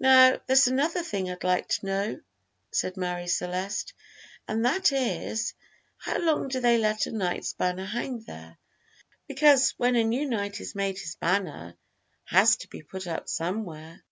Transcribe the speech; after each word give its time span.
"Now, 0.00 0.40
there's 0.48 0.66
another 0.66 1.04
thing 1.04 1.30
I'd 1.30 1.44
like 1.44 1.68
to 1.68 1.86
know," 1.86 2.20
said 2.72 2.96
Marie 2.96 3.28
Celeste, 3.28 3.94
"and 4.48 4.64
that 4.64 4.90
is, 4.90 5.54
how 5.98 6.18
long 6.18 6.48
do 6.48 6.58
they 6.58 6.76
let 6.76 7.06
a 7.06 7.12
knight's 7.12 7.52
banner 7.52 7.84
hang 7.84 8.22
there? 8.24 8.58
because 9.28 9.74
when 9.76 9.94
a 9.94 10.02
new 10.02 10.26
knight 10.28 10.60
is 10.60 10.74
made 10.74 10.98
his 10.98 11.14
banner 11.14 11.76
has 12.24 12.56
to 12.56 12.68
be 12.68 12.82
put 12.82 13.06
up 13.06 13.28
somewhere." 13.28 14.02